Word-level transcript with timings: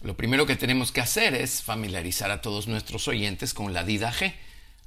Lo 0.00 0.16
primero 0.16 0.46
que 0.46 0.56
tenemos 0.56 0.90
que 0.90 1.02
hacer 1.02 1.34
es 1.34 1.62
familiarizar 1.62 2.30
a 2.30 2.40
todos 2.40 2.66
nuestros 2.66 3.06
oyentes 3.08 3.52
con 3.52 3.74
la 3.74 3.84
didaje. 3.84 4.36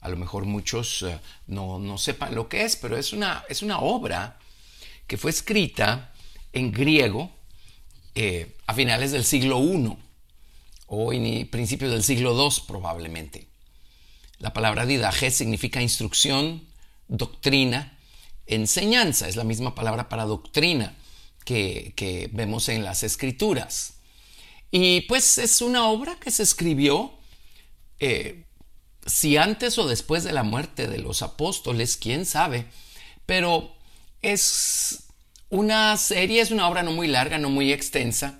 A 0.02 0.10
lo 0.10 0.18
mejor 0.18 0.46
muchos 0.46 1.04
eh, 1.04 1.20
no, 1.46 1.78
no, 1.78 2.00
sepan 2.00 2.34
lo 2.34 2.50
que 2.50 2.64
es, 2.64 2.76
pero 2.76 2.98
es 2.98 3.14
una, 3.14 3.44
es 3.50 3.62
una 3.62 3.78
obra 3.78 4.40
que 5.06 5.18
fue 5.18 5.30
escrita 5.30 6.10
en 6.54 6.72
griego 6.72 7.32
eh, 8.16 8.56
a 8.68 8.74
finales 8.74 9.12
del 9.12 9.26
siglo 9.26 9.60
I 9.62 9.98
o 10.88 11.12
en 11.12 11.48
principios 11.50 11.92
del 11.92 12.04
siglo 12.04 12.40
II 12.40 12.64
probablemente. 12.68 13.48
La 14.38 14.54
palabra 14.54 14.86
didaje 14.86 15.32
significa 15.32 15.82
instrucción, 15.82 16.68
doctrina, 17.08 17.98
enseñanza. 18.46 19.28
Es 19.28 19.36
la 19.36 19.44
misma 19.44 19.74
palabra 19.74 20.10
para 20.10 20.26
doctrina 20.26 20.96
que, 21.46 22.30
vemos 22.34 22.70
en 22.70 22.84
las 22.84 23.04
escrituras. 23.04 23.96
Y 24.70 25.02
pues 25.02 25.38
es 25.38 25.62
una 25.62 25.88
obra 25.88 26.18
que 26.20 26.32
se 26.32 26.44
escribió, 26.44 27.14
eh, 28.00 28.46
si 29.06 29.38
antes 29.38 29.78
o 29.78 29.88
después 29.88 30.24
de 30.24 30.34
la 30.34 30.44
muerte 30.44 30.88
de 30.88 30.98
los 30.98 31.22
apóstoles, 31.22 31.98
quién 31.98 32.26
sabe, 32.26 32.66
pero 33.26 33.76
es 34.22 35.03
una 35.54 35.96
serie 35.98 36.42
es 36.42 36.50
una 36.50 36.68
obra 36.68 36.82
no 36.82 36.94
muy 36.94 37.08
larga, 37.08 37.38
no 37.38 37.52
muy 37.52 37.72
extensa. 37.72 38.40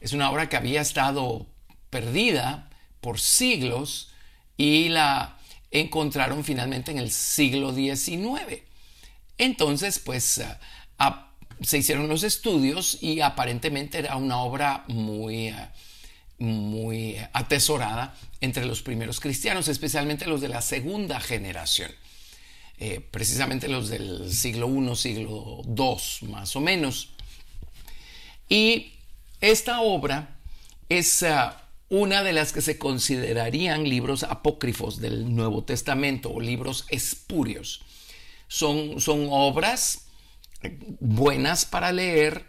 Es 0.00 0.14
una 0.14 0.30
obra 0.30 0.48
que 0.48 0.56
había 0.56 0.80
estado 0.80 1.46
perdida 1.90 2.70
por 3.02 3.20
siglos 3.20 4.14
y 4.56 4.88
la 4.88 5.36
encontraron 5.70 6.42
finalmente 6.42 6.92
en 6.92 6.98
el 6.98 7.10
siglo 7.10 7.74
XIX. 7.74 8.62
Entonces, 9.36 9.98
pues 9.98 10.40
se 11.60 11.78
hicieron 11.78 12.08
los 12.08 12.22
estudios 12.22 12.96
y 13.02 13.20
aparentemente 13.20 13.98
era 13.98 14.16
una 14.16 14.38
obra 14.38 14.84
muy, 14.88 15.54
muy 16.38 17.18
atesorada 17.34 18.16
entre 18.40 18.64
los 18.64 18.80
primeros 18.80 19.20
cristianos, 19.20 19.68
especialmente 19.68 20.24
los 20.24 20.40
de 20.40 20.48
la 20.48 20.62
segunda 20.62 21.20
generación. 21.20 21.90
Eh, 22.82 23.06
precisamente 23.10 23.68
los 23.68 23.90
del 23.90 24.32
siglo 24.32 24.66
I, 24.66 24.96
siglo 24.96 25.60
II, 25.66 26.28
más 26.28 26.56
o 26.56 26.60
menos. 26.60 27.10
Y 28.48 28.94
esta 29.42 29.82
obra 29.82 30.38
es 30.88 31.22
ah, 31.22 31.68
una 31.90 32.22
de 32.22 32.32
las 32.32 32.54
que 32.54 32.62
se 32.62 32.78
considerarían 32.78 33.86
libros 33.86 34.22
apócrifos 34.22 34.98
del 34.98 35.34
Nuevo 35.34 35.62
Testamento 35.62 36.30
o 36.30 36.40
libros 36.40 36.86
espurios. 36.88 37.82
Son, 38.48 38.98
son 38.98 39.26
obras 39.28 40.06
buenas 41.00 41.66
para 41.66 41.92
leer, 41.92 42.46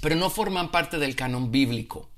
pero 0.00 0.14
no 0.14 0.30
forman 0.30 0.70
parte 0.70 0.98
del 0.98 1.16
canon 1.16 1.50
bíblico. 1.50 2.08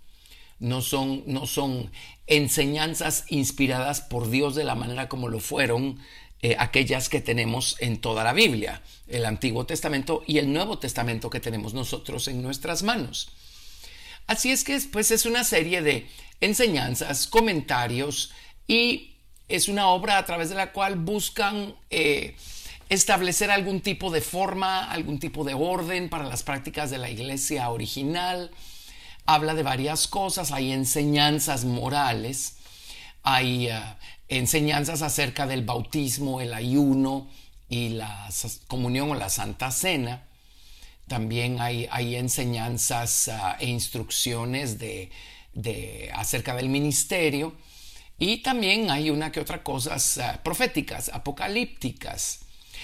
No 0.59 0.83
son, 0.83 1.23
no 1.27 1.47
son 1.47 1.91
enseñanzas 2.27 3.25
inspiradas 3.31 4.03
por 4.03 4.29
Dios 4.29 4.55
de 4.55 4.65
la 4.65 4.75
manera 4.75 5.09
como 5.09 5.29
lo 5.29 5.41
fueron 5.41 5.99
eh, 6.43 6.57
aquellas 6.59 7.09
que 7.09 7.21
tenemos 7.21 7.77
en 7.81 8.01
toda 8.01 8.25
la 8.25 8.33
Biblia, 8.33 8.83
el 9.09 9.27
Antiguo 9.27 9.67
Testamento 9.67 10.23
y 10.27 10.39
el 10.39 10.53
Nuevo 10.53 10.79
Testamento 10.79 11.29
que 11.29 11.41
tenemos 11.41 11.75
nosotros 11.75 12.29
en 12.29 12.41
nuestras 12.41 12.83
manos. 12.83 13.33
Así 14.27 14.51
es 14.51 14.65
que 14.65 14.81
pues, 14.91 15.11
es 15.11 15.27
una 15.27 15.45
serie 15.45 15.83
de 15.83 16.09
enseñanzas, 16.41 17.27
comentarios 17.27 18.33
y 18.67 19.17
es 19.49 19.69
una 19.69 19.89
obra 19.89 20.17
a 20.17 20.25
través 20.25 20.49
de 20.49 20.55
la 20.55 20.73
cual 20.73 20.95
buscan 20.95 21.75
eh, 21.91 22.37
establecer 22.89 23.51
algún 23.51 23.81
tipo 23.81 24.11
de 24.11 24.21
forma, 24.21 24.91
algún 24.91 25.19
tipo 25.19 25.45
de 25.45 25.55
orden 25.55 26.09
para 26.09 26.25
las 26.25 26.43
prácticas 26.43 26.91
de 26.91 26.99
la 26.99 27.11
iglesia 27.11 27.69
original. 27.69 28.51
Habla 29.27 29.55
de 29.55 29.63
varias 29.63 30.09
cosas, 30.09 30.53
hay 30.53 30.73
enseñanzas 30.73 31.65
morales, 31.65 32.57
hay 33.23 33.69
eh, 33.69 33.83
enseñanzas 34.31 35.03
acerca 35.03 35.47
del 35.47 35.65
bautismo, 35.65 36.41
el 36.41 36.55
ayuno 36.55 37.29
y 37.69 37.91
la 37.91 38.29
comunión 38.69 39.11
o 39.11 39.15
la 39.15 39.29
Santa 39.29 39.71
Cena. 39.71 40.23
También 41.09 41.61
hay, 41.61 42.15
enseñanzas 42.15 43.29
ah, 43.29 43.57
e 43.59 43.67
instrucciones 43.67 44.79
de, 44.79 45.11
acerca 46.15 46.55
del 46.55 46.69
ministerio. 46.69 47.55
Y 48.19 48.39
también 48.39 48.91
hay 48.91 49.11
una 49.11 49.33
que 49.33 49.41
otra 49.41 49.65
cosas 49.65 50.19
ah, 50.19 50.41
proféticas, 50.45 51.09
apocalípticas. 51.09 52.41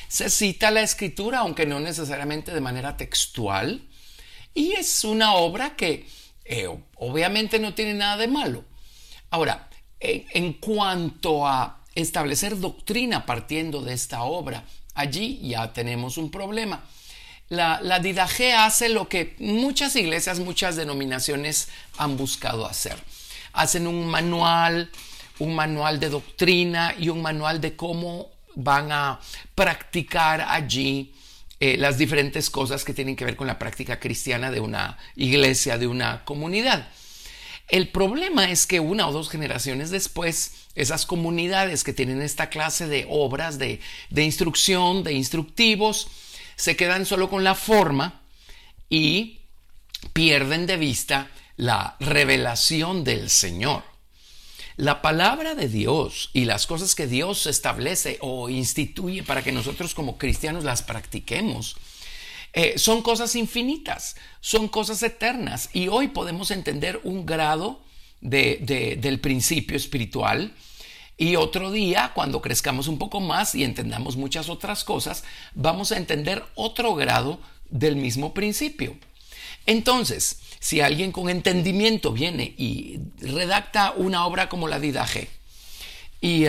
Se 0.08 0.28
cita 0.28 0.72
la 0.72 0.82
escritura, 0.82 1.38
aunque 1.38 1.66
no 1.66 1.78
necesariamente 1.78 2.52
de 2.52 2.60
manera 2.60 2.96
textual. 2.96 3.88
Y 4.52 4.72
es 4.72 5.04
una 5.04 5.34
obra 5.34 5.76
que 5.76 6.08
eh, 6.44 6.68
obviamente 6.96 7.60
no 7.60 7.74
tiene 7.74 7.94
nada 7.94 8.16
de 8.16 8.26
malo. 8.26 8.64
Ahora, 9.30 9.65
en 10.00 10.52
cuanto 10.54 11.46
a 11.46 11.80
establecer 11.94 12.58
doctrina 12.58 13.24
partiendo 13.26 13.82
de 13.82 13.94
esta 13.94 14.22
obra, 14.22 14.64
allí 14.94 15.40
ya 15.42 15.72
tenemos 15.72 16.18
un 16.18 16.30
problema. 16.30 16.84
La, 17.48 17.80
la 17.80 18.02
hace 18.64 18.88
lo 18.88 19.08
que 19.08 19.36
muchas 19.38 19.94
iglesias, 19.96 20.40
muchas 20.40 20.76
denominaciones 20.76 21.68
han 21.96 22.16
buscado 22.16 22.66
hacer. 22.66 22.96
Hacen 23.52 23.86
un 23.86 24.06
manual, 24.06 24.90
un 25.38 25.54
manual 25.54 26.00
de 26.00 26.10
doctrina 26.10 26.94
y 26.98 27.08
un 27.08 27.22
manual 27.22 27.60
de 27.60 27.76
cómo 27.76 28.30
van 28.56 28.90
a 28.90 29.20
practicar 29.54 30.40
allí 30.40 31.14
eh, 31.60 31.76
las 31.78 31.98
diferentes 31.98 32.50
cosas 32.50 32.84
que 32.84 32.92
tienen 32.92 33.16
que 33.16 33.24
ver 33.24 33.36
con 33.36 33.46
la 33.46 33.58
práctica 33.58 34.00
cristiana 34.00 34.50
de 34.50 34.60
una 34.60 34.98
iglesia, 35.14 35.78
de 35.78 35.86
una 35.86 36.24
comunidad. 36.24 36.88
El 37.68 37.88
problema 37.88 38.50
es 38.50 38.66
que 38.66 38.78
una 38.78 39.08
o 39.08 39.12
dos 39.12 39.28
generaciones 39.28 39.90
después, 39.90 40.52
esas 40.76 41.04
comunidades 41.04 41.82
que 41.82 41.92
tienen 41.92 42.22
esta 42.22 42.48
clase 42.48 42.86
de 42.86 43.06
obras, 43.10 43.58
de, 43.58 43.80
instrucción, 44.14 45.02
de 45.02 45.14
instructivos, 45.14 46.06
se 46.54 46.76
quedan 46.76 47.06
solo 47.06 47.28
con 47.28 47.42
la 47.42 47.54
forma 47.56 48.20
y 48.88 49.40
pierden 50.12 50.66
de 50.66 50.76
vista 50.76 51.28
la 51.56 51.96
revelación 51.98 53.02
del 53.02 53.30
Señor. 53.30 53.82
La 54.76 55.02
palabra 55.02 55.54
de 55.54 55.68
Dios 55.68 56.30
y 56.34 56.44
las 56.44 56.66
cosas 56.66 56.94
que 56.94 57.06
Dios 57.06 57.46
establece 57.46 58.18
o 58.20 58.48
instituye 58.48 59.22
para 59.24 59.42
que 59.42 59.50
nosotros 59.50 59.94
como 59.94 60.18
cristianos 60.18 60.64
las 60.64 60.82
practiquemos 60.82 61.76
eh, 62.58 62.78
son 62.78 63.02
cosas 63.02 63.36
infinitas, 63.36 64.16
son 64.40 64.68
cosas 64.68 65.02
eternas. 65.02 65.68
Y 65.74 65.88
hoy 65.88 66.08
podemos 66.08 66.50
entender 66.50 66.98
un 67.04 67.26
grado 67.26 67.82
del 68.22 69.20
principio 69.20 69.76
espiritual. 69.76 70.54
Y 71.18 71.36
otro 71.36 71.70
día, 71.70 72.12
cuando 72.14 72.40
crezcamos 72.40 72.88
un 72.88 72.96
poco 72.96 73.20
más 73.20 73.54
y 73.54 73.62
entendamos 73.62 74.16
muchas 74.16 74.48
otras 74.48 74.84
cosas, 74.84 75.22
vamos 75.54 75.92
a 75.92 75.98
entender 75.98 76.42
otro 76.54 76.94
grado 76.94 77.40
del 77.68 77.94
mismo 77.94 78.32
principio. 78.32 78.96
Entonces, 79.66 80.38
si 80.58 80.80
alguien 80.80 81.12
con 81.12 81.28
entendimiento 81.28 82.12
viene 82.12 82.54
y 82.56 83.00
redacta 83.18 83.92
una 83.94 84.24
obra 84.24 84.48
como 84.48 84.66
la 84.66 84.80
Didaje, 84.80 85.28
y 86.26 86.46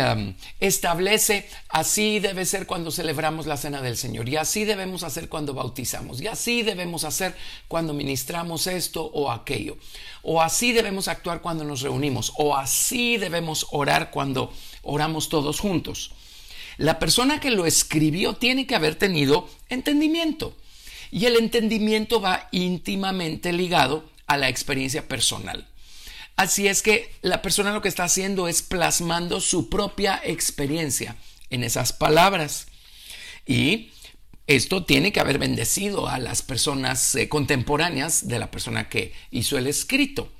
establece 0.60 1.48
así 1.70 2.18
debe 2.18 2.46
ser 2.46 2.66
cuando 2.66 2.90
celebramos 2.90 3.46
la 3.46 3.58
cena 3.58 3.80
del 3.80 3.96
Señor 3.96 4.28
y 4.28 4.36
así 4.36 4.66
debemos 4.66 5.04
hacer 5.04 5.30
cuando 5.30 5.54
bautizamos 5.54 6.20
y 6.20 6.26
así 6.26 6.64
debemos 6.64 7.04
hacer 7.04 7.36
cuando 7.68 7.94
ministramos 7.94 8.66
esto 8.66 9.04
o 9.06 9.30
aquello 9.30 9.78
o 10.24 10.42
así 10.42 10.72
debemos 10.72 11.08
actuar 11.08 11.42
cuando 11.42 11.64
nos 11.64 11.82
reunimos 11.82 12.34
o 12.38 12.58
así 12.58 13.18
debemos 13.18 13.68
orar 13.70 14.10
cuando 14.10 14.52
oramos 14.82 15.30
todos 15.30 15.60
juntos. 15.60 16.12
La 16.78 16.98
persona 16.98 17.40
que 17.40 17.52
lo 17.52 17.68
escribió 17.68 18.34
tiene 18.34 18.66
que 18.66 18.74
haber 18.74 18.96
tenido 18.96 19.48
entendimiento 19.70 20.56
y 21.12 21.26
el 21.26 21.36
entendimiento 21.36 22.20
va 22.20 22.50
íntimamente 22.52 23.54
ligado 23.54 24.10
a 24.26 24.38
la 24.38 24.50
experiencia 24.50 25.08
personal. 25.08 25.68
Así 26.38 26.68
es 26.68 26.84
que 26.84 27.12
la 27.24 27.42
persona 27.42 27.74
lo 27.74 27.82
que 27.82 27.90
está 27.90 28.04
haciendo 28.04 28.48
es 28.48 28.62
plasmando 28.62 29.42
su 29.42 29.70
propia 29.70 30.22
experiencia 30.24 31.16
en 31.50 31.64
esas 31.64 31.94
palabras. 31.94 32.68
Y 33.48 33.92
esto 34.46 34.86
tiene 34.86 35.12
que 35.12 35.20
haber 35.20 35.40
bendecido 35.40 36.08
a 36.08 36.20
las 36.20 36.44
personas 36.44 37.16
eh, 37.16 37.28
contemporáneas 37.28 38.28
de 38.28 38.38
la 38.38 38.52
persona 38.52 38.88
que 38.88 39.14
hizo 39.32 39.58
el 39.58 39.66
escrito. 39.66 40.32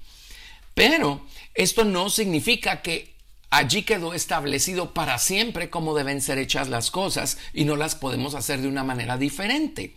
Pero 0.76 1.26
esto 1.56 1.84
no 1.84 2.12
significa 2.12 2.84
que 2.84 3.16
allí 3.50 3.82
quedó 3.82 4.14
establecido 4.14 4.94
para 4.94 5.18
siempre 5.18 5.72
cómo 5.72 5.96
deben 5.96 6.22
ser 6.22 6.38
hechas 6.38 6.70
las 6.70 6.92
cosas 6.92 7.40
y 7.54 7.66
no 7.66 7.76
las 7.76 7.96
podemos 7.96 8.36
hacer 8.36 8.62
de 8.62 8.68
una 8.68 8.84
manera 8.84 9.18
diferente. 9.18 9.96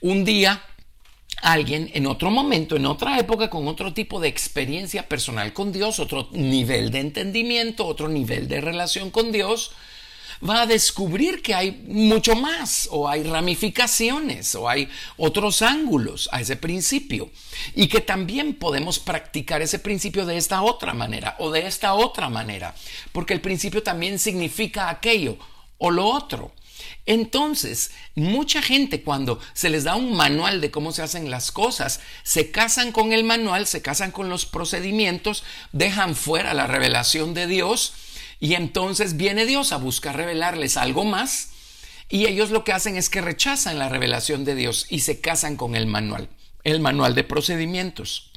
Un 0.00 0.24
día 0.24 0.64
alguien 1.42 1.90
en 1.92 2.06
otro 2.06 2.30
momento, 2.30 2.76
en 2.76 2.86
otra 2.86 3.18
época, 3.18 3.50
con 3.50 3.68
otro 3.68 3.92
tipo 3.92 4.20
de 4.20 4.28
experiencia 4.28 5.08
personal 5.08 5.52
con 5.52 5.72
Dios, 5.72 5.98
otro 5.98 6.28
nivel 6.32 6.90
de 6.90 7.00
entendimiento, 7.00 7.84
otro 7.84 8.08
nivel 8.08 8.48
de 8.48 8.60
relación 8.60 9.10
con 9.10 9.32
Dios, 9.32 9.72
va 10.48 10.62
a 10.62 10.66
descubrir 10.66 11.42
que 11.42 11.54
hay 11.54 11.82
mucho 11.86 12.34
más 12.34 12.88
o 12.90 13.08
hay 13.08 13.22
ramificaciones 13.24 14.54
o 14.54 14.68
hay 14.68 14.88
otros 15.16 15.62
ángulos 15.62 16.28
a 16.32 16.40
ese 16.40 16.56
principio 16.56 17.30
y 17.74 17.88
que 17.88 18.00
también 18.00 18.54
podemos 18.54 18.98
practicar 18.98 19.62
ese 19.62 19.78
principio 19.78 20.26
de 20.26 20.36
esta 20.36 20.62
otra 20.62 20.94
manera 20.94 21.36
o 21.38 21.50
de 21.50 21.66
esta 21.66 21.94
otra 21.94 22.28
manera, 22.28 22.74
porque 23.12 23.34
el 23.34 23.40
principio 23.40 23.82
también 23.82 24.18
significa 24.18 24.88
aquello 24.88 25.38
o 25.78 25.90
lo 25.90 26.06
otro. 26.06 26.52
Entonces, 27.06 27.90
mucha 28.14 28.62
gente 28.62 29.02
cuando 29.02 29.40
se 29.54 29.70
les 29.70 29.84
da 29.84 29.96
un 29.96 30.14
manual 30.14 30.60
de 30.60 30.70
cómo 30.70 30.92
se 30.92 31.02
hacen 31.02 31.30
las 31.30 31.50
cosas, 31.50 32.00
se 32.22 32.50
casan 32.50 32.92
con 32.92 33.12
el 33.12 33.24
manual, 33.24 33.66
se 33.66 33.82
casan 33.82 34.12
con 34.12 34.28
los 34.28 34.46
procedimientos, 34.46 35.42
dejan 35.72 36.14
fuera 36.14 36.54
la 36.54 36.66
revelación 36.66 37.34
de 37.34 37.46
Dios 37.46 37.94
y 38.38 38.54
entonces 38.54 39.16
viene 39.16 39.46
Dios 39.46 39.72
a 39.72 39.76
buscar 39.76 40.16
revelarles 40.16 40.76
algo 40.76 41.04
más 41.04 41.50
y 42.08 42.26
ellos 42.26 42.50
lo 42.50 42.62
que 42.62 42.72
hacen 42.72 42.96
es 42.96 43.08
que 43.08 43.20
rechazan 43.20 43.78
la 43.78 43.88
revelación 43.88 44.44
de 44.44 44.54
Dios 44.54 44.86
y 44.90 45.00
se 45.00 45.20
casan 45.20 45.56
con 45.56 45.74
el 45.74 45.86
manual, 45.86 46.28
el 46.62 46.78
manual 46.80 47.14
de 47.14 47.24
procedimientos. 47.24 48.30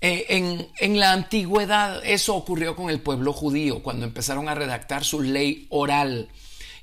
Eh, 0.00 0.26
en, 0.30 0.68
en, 0.78 0.98
la 0.98 1.12
antigüedad 1.12 2.02
eso 2.06 2.34
ocurrió 2.34 2.74
con 2.74 2.88
el 2.88 3.00
pueblo 3.00 3.34
judío 3.34 3.82
cuando 3.82 4.06
empezaron 4.06 4.48
a 4.48 4.54
redactar 4.54 5.04
su 5.04 5.20
ley 5.20 5.66
oral 5.68 6.30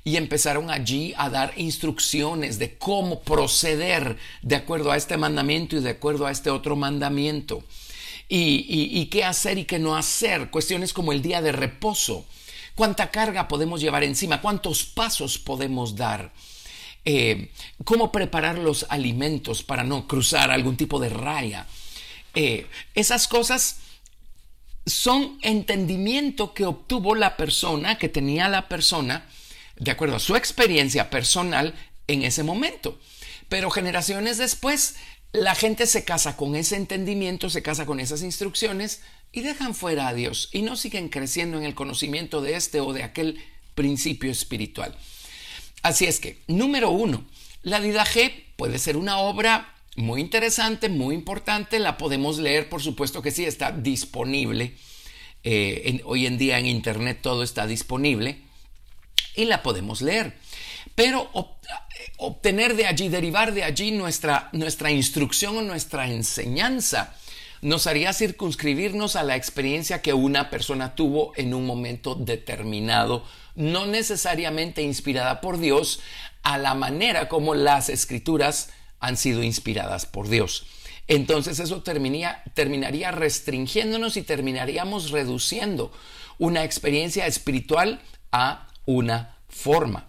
y 0.08 0.16
empezaron 0.16 0.70
allí 0.70 1.12
a 1.18 1.28
dar 1.28 1.52
instrucciones 1.58 2.58
de 2.58 2.78
cómo 2.78 3.20
proceder 3.20 4.16
de 4.40 4.56
acuerdo 4.56 4.90
a 4.90 4.96
este 4.96 5.18
mandamiento 5.18 5.76
y 5.76 5.80
de 5.80 5.90
acuerdo 5.90 6.24
a 6.24 6.30
este 6.30 6.48
otro 6.48 6.76
mandamiento. 6.76 7.62
Y, 8.26 9.04
qué 9.10 9.24
hacer 9.24 9.58
y 9.58 9.66
qué 9.66 9.78
no 9.78 9.96
hacer. 9.96 10.50
Cuestiones 10.50 10.94
como 10.94 11.12
el 11.12 11.20
día 11.20 11.42
de 11.42 11.52
reposo. 11.52 12.24
¿Cuánta 12.74 13.10
carga 13.10 13.48
podemos 13.48 13.82
llevar 13.82 14.02
encima? 14.02 14.40
¿Cuántos 14.40 14.82
pasos 14.84 15.38
podemos 15.38 15.94
dar? 15.94 16.32
Eh, 17.04 17.50
cómo 17.84 18.10
preparar 18.10 18.56
los 18.56 18.86
alimentos 18.88 19.62
para 19.62 19.84
no 19.84 20.08
cruzar 20.08 20.50
algún 20.50 20.78
tipo 20.78 20.98
de 20.98 21.10
raya. 21.10 21.66
Eh, 22.34 22.66
esas 22.94 23.28
cosas 23.28 23.80
son 24.86 25.38
entendimiento 25.42 26.54
que 26.54 26.64
obtuvo 26.64 27.14
la 27.14 27.36
persona, 27.36 27.98
que 27.98 28.08
tenía 28.08 28.48
la 28.48 28.68
persona, 28.68 29.26
de 29.78 29.90
acuerdo 29.90 30.16
a 30.16 30.20
su 30.20 30.36
experiencia 30.36 31.10
personal 31.10 31.74
en 32.06 32.22
ese 32.22 32.42
momento. 32.42 32.98
Pero 33.48 33.70
generaciones 33.70 34.38
después, 34.38 34.96
la 35.32 35.54
gente 35.54 35.86
se 35.86 36.04
casa 36.04 36.36
con 36.36 36.56
ese 36.56 36.76
entendimiento, 36.76 37.50
se 37.50 37.62
casa 37.62 37.86
con 37.86 38.00
esas 38.00 38.22
instrucciones 38.22 39.02
y 39.32 39.42
dejan 39.42 39.74
fuera 39.74 40.08
a 40.08 40.14
Dios 40.14 40.48
y 40.52 40.62
no 40.62 40.76
siguen 40.76 41.08
creciendo 41.08 41.58
en 41.58 41.64
el 41.64 41.74
conocimiento 41.74 42.40
de 42.40 42.56
este 42.56 42.80
o 42.80 42.92
de 42.92 43.02
aquel 43.02 43.38
principio 43.74 44.30
espiritual. 44.30 44.96
Así 45.82 46.06
es 46.06 46.18
que, 46.18 46.42
número 46.48 46.90
uno, 46.90 47.24
la 47.62 47.80
G 47.80 48.32
puede 48.56 48.78
ser 48.78 48.96
una 48.96 49.18
obra 49.18 49.74
muy 49.96 50.20
interesante, 50.20 50.88
muy 50.88 51.14
importante, 51.14 51.78
la 51.78 51.98
podemos 51.98 52.38
leer, 52.38 52.68
por 52.68 52.82
supuesto 52.82 53.22
que 53.22 53.30
sí, 53.30 53.44
está 53.44 53.70
disponible. 53.70 54.74
Eh, 55.44 56.00
hoy 56.04 56.26
en 56.26 56.36
día 56.36 56.58
en 56.58 56.66
Internet 56.66 57.20
todo 57.22 57.44
está 57.44 57.66
disponible 57.66 58.47
y 59.34 59.44
la 59.44 59.62
podemos 59.62 60.02
leer. 60.02 60.36
Pero 60.94 61.30
obtener 62.16 62.74
de 62.74 62.86
allí, 62.86 63.08
derivar 63.08 63.52
de 63.52 63.64
allí 63.64 63.90
nuestra, 63.92 64.48
nuestra 64.52 64.90
instrucción 64.90 65.56
o 65.58 65.62
nuestra 65.62 66.08
enseñanza, 66.08 67.14
nos 67.60 67.86
haría 67.86 68.12
circunscribirnos 68.12 69.16
a 69.16 69.22
la 69.22 69.36
experiencia 69.36 70.02
que 70.02 70.12
una 70.12 70.50
persona 70.50 70.94
tuvo 70.94 71.32
en 71.36 71.54
un 71.54 71.66
momento 71.66 72.14
determinado, 72.14 73.24
no 73.54 73.86
necesariamente 73.86 74.82
inspirada 74.82 75.40
por 75.40 75.58
Dios, 75.58 76.00
a 76.42 76.58
la 76.58 76.74
manera 76.74 77.28
como 77.28 77.54
las 77.54 77.88
escrituras 77.88 78.70
han 79.00 79.16
sido 79.16 79.42
inspiradas 79.42 80.06
por 80.06 80.28
Dios. 80.28 80.66
Entonces 81.08 81.58
eso 81.58 81.82
terminaría 81.82 83.10
restringiéndonos 83.10 84.16
y 84.16 84.22
terminaríamos 84.22 85.10
reduciendo 85.10 85.90
una 86.38 86.64
experiencia 86.64 87.26
espiritual 87.26 88.00
a 88.30 88.67
una 88.88 89.36
forma. 89.50 90.08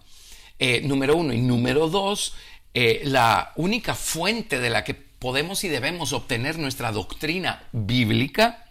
Eh, 0.57 0.81
número 0.83 1.17
uno. 1.17 1.33
Y 1.33 1.41
número 1.41 1.89
dos, 1.89 2.33
eh, 2.73 3.01
la 3.03 3.51
única 3.57 3.93
fuente 3.93 4.59
de 4.59 4.69
la 4.69 4.85
que 4.85 4.93
podemos 4.93 5.65
y 5.65 5.67
debemos 5.67 6.13
obtener 6.13 6.57
nuestra 6.57 6.93
doctrina 6.93 7.67
bíblica 7.73 8.65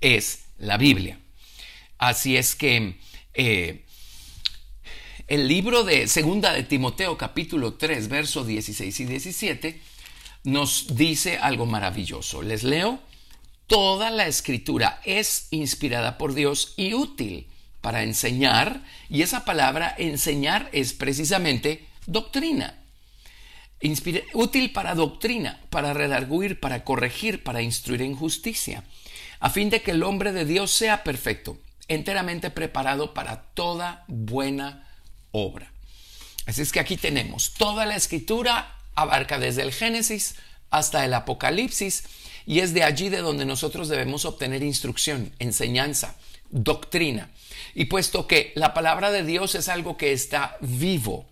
es 0.00 0.44
la 0.58 0.76
Biblia. 0.76 1.18
Así 1.98 2.36
es 2.36 2.54
que 2.54 2.98
eh, 3.34 3.84
el 5.26 5.48
libro 5.48 5.82
de 5.82 6.06
Segunda 6.06 6.52
de 6.52 6.62
Timoteo 6.62 7.18
capítulo 7.18 7.74
3, 7.74 8.08
versos 8.08 8.46
16 8.46 9.00
y 9.00 9.04
17 9.06 9.80
nos 10.44 10.94
dice 10.94 11.38
algo 11.38 11.66
maravilloso. 11.66 12.42
Les 12.42 12.62
leo, 12.62 13.00
toda 13.66 14.10
la 14.10 14.28
escritura 14.28 15.00
es 15.04 15.48
inspirada 15.50 16.16
por 16.16 16.34
Dios 16.34 16.74
y 16.76 16.94
útil 16.94 17.48
para 17.80 18.02
enseñar, 18.02 18.82
y 19.08 19.22
esa 19.22 19.44
palabra 19.44 19.94
enseñar 19.98 20.68
es 20.72 20.92
precisamente 20.92 21.86
doctrina. 22.06 22.82
útil 24.34 24.72
para 24.72 24.94
doctrina, 24.94 25.60
para 25.70 25.94
redarguir, 25.94 26.58
para 26.58 26.84
corregir, 26.84 27.44
para 27.44 27.62
instruir 27.62 28.02
en 28.02 28.16
justicia, 28.16 28.84
a 29.40 29.50
fin 29.50 29.70
de 29.70 29.82
que 29.82 29.92
el 29.92 30.02
hombre 30.02 30.32
de 30.32 30.44
Dios 30.44 30.70
sea 30.70 31.04
perfecto, 31.04 31.58
enteramente 31.86 32.50
preparado 32.50 33.14
para 33.14 33.42
toda 33.54 34.04
buena 34.08 34.88
obra. 35.30 35.70
Así 36.46 36.62
es 36.62 36.72
que 36.72 36.80
aquí 36.80 36.96
tenemos 36.96 37.54
toda 37.54 37.86
la 37.86 37.94
escritura 37.94 38.74
abarca 38.94 39.38
desde 39.38 39.62
el 39.62 39.72
Génesis 39.72 40.36
hasta 40.70 41.04
el 41.04 41.14
Apocalipsis 41.14 42.04
y 42.46 42.60
es 42.60 42.72
de 42.74 42.82
allí 42.82 43.10
de 43.10 43.18
donde 43.18 43.44
nosotros 43.44 43.88
debemos 43.88 44.24
obtener 44.24 44.62
instrucción, 44.62 45.32
enseñanza, 45.38 46.16
doctrina. 46.50 47.30
Y 47.78 47.84
puesto 47.84 48.26
que 48.26 48.50
la 48.56 48.74
palabra 48.74 49.12
de 49.12 49.22
Dios 49.22 49.54
es 49.54 49.68
algo 49.68 49.96
que 49.96 50.10
está 50.10 50.56
vivo, 50.60 51.26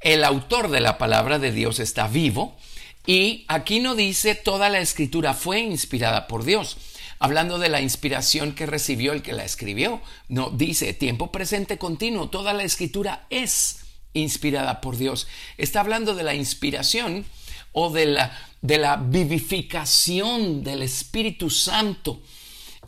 el 0.00 0.22
autor 0.22 0.70
de 0.70 0.78
la 0.78 0.96
palabra 0.96 1.40
de 1.40 1.50
Dios 1.50 1.80
está 1.80 2.06
vivo, 2.06 2.56
y 3.04 3.44
aquí 3.48 3.80
no 3.80 3.96
dice 3.96 4.36
toda 4.36 4.70
la 4.70 4.78
escritura 4.78 5.34
fue 5.34 5.58
inspirada 5.58 6.28
por 6.28 6.44
Dios, 6.44 6.76
hablando 7.18 7.58
de 7.58 7.68
la 7.68 7.80
inspiración 7.80 8.54
que 8.54 8.64
recibió 8.64 9.12
el 9.12 9.22
que 9.22 9.32
la 9.32 9.44
escribió. 9.44 10.00
No, 10.28 10.50
dice 10.50 10.94
tiempo 10.94 11.32
presente 11.32 11.78
continuo, 11.78 12.30
toda 12.30 12.52
la 12.54 12.62
escritura 12.62 13.26
es 13.28 13.80
inspirada 14.12 14.80
por 14.80 14.96
Dios. 14.96 15.26
Está 15.58 15.80
hablando 15.80 16.14
de 16.14 16.22
la 16.22 16.36
inspiración 16.36 17.24
o 17.72 17.90
de 17.90 18.06
la, 18.06 18.38
de 18.60 18.78
la 18.78 18.98
vivificación 18.98 20.62
del 20.62 20.82
Espíritu 20.82 21.50
Santo 21.50 22.22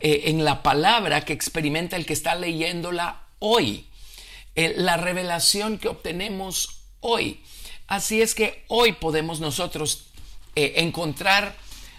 eh, 0.01 0.23
en 0.25 0.43
la 0.43 0.61
palabra 0.61 1.23
que 1.23 1.33
experimenta 1.33 1.95
el 1.95 2.05
que 2.05 2.13
está 2.13 2.35
leyéndola 2.35 3.23
hoy, 3.39 3.87
eh, 4.55 4.73
la 4.77 4.97
revelación 4.97 5.77
que 5.77 5.87
obtenemos 5.87 6.81
hoy. 6.99 7.41
Así 7.87 8.21
es 8.21 8.35
que 8.35 8.65
hoy 8.67 8.93
podemos 8.93 9.39
nosotros 9.39 10.07
eh, 10.55 10.73
encontrar 10.77 11.55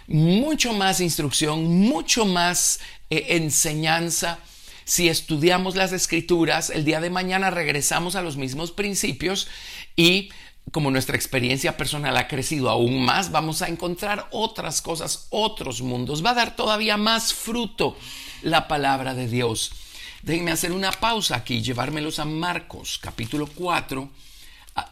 mucho 0.07 0.73
más 0.73 1.01
instrucción, 1.01 1.65
mucho 1.65 2.25
más 2.25 2.79
enseñanza. 3.09 4.39
Si 4.85 5.09
estudiamos 5.09 5.75
las 5.75 5.91
escrituras, 5.91 6.69
el 6.69 6.85
día 6.85 7.01
de 7.01 7.09
mañana 7.09 7.49
regresamos 7.49 8.15
a 8.15 8.21
los 8.21 8.37
mismos 8.37 8.71
principios 8.71 9.47
y 9.95 10.29
como 10.71 10.91
nuestra 10.91 11.15
experiencia 11.15 11.77
personal 11.77 12.17
ha 12.17 12.27
crecido 12.27 12.69
aún 12.69 13.03
más, 13.03 13.31
vamos 13.31 13.61
a 13.61 13.67
encontrar 13.67 14.27
otras 14.31 14.81
cosas, 14.81 15.27
otros 15.29 15.81
mundos. 15.81 16.23
Va 16.25 16.31
a 16.31 16.35
dar 16.35 16.55
todavía 16.55 16.97
más 16.97 17.33
fruto 17.33 17.97
la 18.41 18.67
palabra 18.67 19.13
de 19.13 19.27
Dios. 19.27 19.71
Déjenme 20.23 20.51
hacer 20.51 20.71
una 20.71 20.91
pausa 20.91 21.37
aquí, 21.37 21.61
llevármelos 21.61 22.19
a 22.19 22.25
Marcos, 22.25 22.99
capítulo 23.01 23.47
4, 23.47 24.09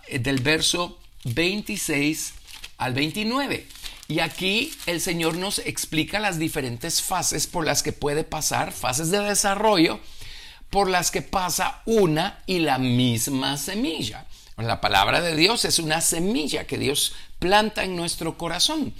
eh, 0.08 0.20
del 0.20 0.40
verso 0.40 0.98
26 1.26 2.34
al 2.78 2.94
29. 2.94 3.68
Y 4.08 4.20
aquí 4.20 4.72
el 4.86 5.02
Señor 5.02 5.36
nos 5.36 5.60
explica 5.60 6.20
las 6.20 6.38
diferentes 6.38 7.02
fases 7.02 7.48
por 7.48 7.66
las 7.66 7.84
que 7.84 7.92
puede 7.92 8.24
pasar, 8.24 8.72
fases 8.72 9.10
de 9.10 9.20
desarrollo, 9.20 10.00
por 10.70 10.90
las 10.90 11.12
que 11.12 11.22
pasa 11.22 11.82
una 11.86 12.44
y 12.46 12.60
la 12.60 12.78
misma 12.78 13.58
semilla. 13.58 14.26
La 14.58 14.80
palabra 14.80 15.22
de 15.22 15.36
Dios 15.36 15.66
es 15.66 15.80
una 15.80 16.00
semilla 16.00 16.66
que 16.66 16.78
Dios 16.78 17.14
planta 17.40 17.84
en 17.84 17.96
nuestro 17.96 18.38
corazón. 18.38 18.94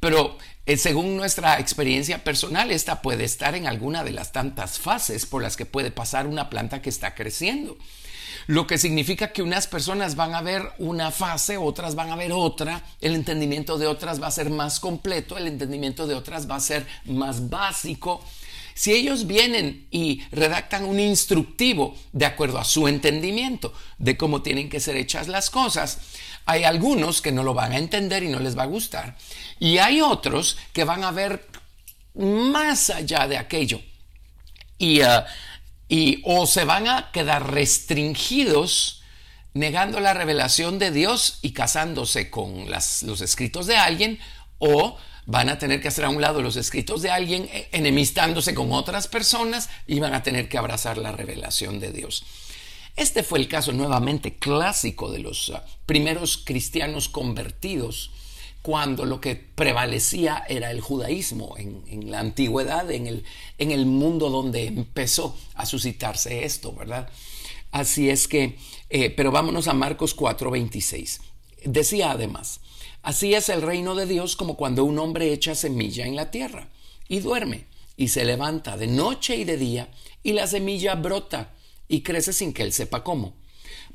Pero 0.00 0.36
eh, 0.66 0.76
según 0.76 1.16
nuestra 1.16 1.58
experiencia 1.58 2.22
personal, 2.22 2.70
esta 2.70 3.00
puede 3.00 3.24
estar 3.24 3.54
en 3.54 3.66
alguna 3.66 4.04
de 4.04 4.12
las 4.12 4.32
tantas 4.32 4.78
fases 4.78 5.24
por 5.24 5.42
las 5.42 5.56
que 5.56 5.64
puede 5.64 5.90
pasar 5.90 6.26
una 6.26 6.50
planta 6.50 6.82
que 6.82 6.90
está 6.90 7.14
creciendo. 7.14 7.78
lo 8.46 8.66
que 8.66 8.78
significa 8.78 9.32
que 9.32 9.42
unas 9.42 9.66
personas 9.66 10.14
van 10.14 10.34
a 10.34 10.40
ver 10.40 10.62
una 10.78 11.10
fase, 11.10 11.58
otras 11.58 11.94
van 11.94 12.10
a 12.10 12.16
ver 12.16 12.32
otra, 12.32 12.82
el 13.00 13.14
entendimiento 13.14 13.76
de 13.76 13.86
otras 13.86 14.22
va 14.22 14.28
a 14.28 14.30
ser 14.30 14.48
más 14.48 14.80
completo, 14.80 15.36
el 15.36 15.46
entendimiento 15.46 16.06
de 16.06 16.14
otras 16.14 16.48
va 16.48 16.56
a 16.56 16.60
ser 16.60 16.86
más 17.04 17.50
básico. 17.50 18.24
Si 18.78 18.92
ellos 18.92 19.26
vienen 19.26 19.88
y 19.90 20.22
redactan 20.30 20.84
un 20.84 21.00
instructivo 21.00 21.96
de 22.12 22.26
acuerdo 22.26 22.60
a 22.60 22.64
su 22.64 22.86
entendimiento 22.86 23.74
de 23.98 24.16
cómo 24.16 24.40
tienen 24.40 24.68
que 24.68 24.78
ser 24.78 24.94
hechas 24.94 25.26
las 25.26 25.50
cosas, 25.50 25.98
hay 26.46 26.62
algunos 26.62 27.20
que 27.20 27.32
no 27.32 27.42
lo 27.42 27.54
van 27.54 27.72
a 27.72 27.78
entender 27.78 28.22
y 28.22 28.28
no 28.28 28.38
les 28.38 28.56
va 28.56 28.62
a 28.62 28.66
gustar. 28.66 29.18
Y 29.58 29.78
hay 29.78 30.00
otros 30.00 30.58
que 30.72 30.84
van 30.84 31.02
a 31.02 31.10
ver 31.10 31.44
más 32.14 32.90
allá 32.90 33.26
de 33.26 33.36
aquello. 33.36 33.82
Y 34.78 35.00
y 35.88 36.22
o 36.24 36.46
se 36.46 36.64
van 36.64 36.86
a 36.86 37.10
quedar 37.10 37.50
restringidos 37.50 39.02
negando 39.54 39.98
la 39.98 40.14
revelación 40.14 40.78
de 40.78 40.92
Dios 40.92 41.40
y 41.42 41.50
casándose 41.50 42.30
con 42.30 42.70
los 42.70 43.20
escritos 43.22 43.66
de 43.66 43.76
alguien, 43.76 44.20
o 44.58 44.98
van 45.28 45.50
a 45.50 45.58
tener 45.58 45.82
que 45.82 45.88
hacer 45.88 46.06
a 46.06 46.08
un 46.08 46.22
lado 46.22 46.40
los 46.40 46.56
escritos 46.56 47.02
de 47.02 47.10
alguien 47.10 47.50
eh, 47.52 47.68
enemistándose 47.72 48.54
con 48.54 48.72
otras 48.72 49.08
personas 49.08 49.68
y 49.86 50.00
van 50.00 50.14
a 50.14 50.22
tener 50.22 50.48
que 50.48 50.56
abrazar 50.56 50.96
la 50.96 51.12
revelación 51.12 51.80
de 51.80 51.92
Dios. 51.92 52.24
Este 52.96 53.22
fue 53.22 53.38
el 53.38 53.46
caso 53.46 53.72
nuevamente 53.72 54.36
clásico 54.36 55.12
de 55.12 55.18
los 55.18 55.52
ah, 55.54 55.66
primeros 55.84 56.38
cristianos 56.38 57.10
convertidos 57.10 58.10
cuando 58.62 59.04
lo 59.04 59.20
que 59.20 59.36
prevalecía 59.36 60.44
era 60.48 60.70
el 60.70 60.80
judaísmo 60.80 61.56
en, 61.58 62.10
la 62.10 62.20
antigüedad, 62.20 62.90
en 62.90 63.06
el, 63.06 63.24
en 63.58 63.70
el, 63.70 63.84
mundo 63.84 64.30
donde 64.30 64.66
empezó 64.66 65.36
a 65.54 65.66
suscitarse 65.66 66.46
esto, 66.46 66.72
¿verdad? 66.72 67.06
Así 67.70 68.08
es 68.08 68.28
que, 68.28 68.56
eh, 68.88 69.10
pero 69.10 69.30
vámonos 69.30 69.68
a 69.68 69.74
Marcos 69.74 70.16
4:26. 70.16 71.20
Decía 71.64 72.12
además, 72.12 72.60
así 73.02 73.34
es 73.34 73.48
el 73.48 73.62
reino 73.62 73.94
de 73.94 74.06
Dios 74.06 74.36
como 74.36 74.56
cuando 74.56 74.84
un 74.84 74.98
hombre 74.98 75.32
echa 75.32 75.54
semilla 75.54 76.06
en 76.06 76.16
la 76.16 76.30
tierra 76.30 76.68
y 77.08 77.20
duerme 77.20 77.66
y 77.96 78.08
se 78.08 78.24
levanta 78.24 78.76
de 78.76 78.86
noche 78.86 79.36
y 79.36 79.44
de 79.44 79.56
día 79.56 79.88
y 80.22 80.32
la 80.32 80.46
semilla 80.46 80.94
brota 80.94 81.54
y 81.88 82.02
crece 82.02 82.32
sin 82.32 82.52
que 82.52 82.62
él 82.62 82.72
sepa 82.72 83.02
cómo. 83.02 83.34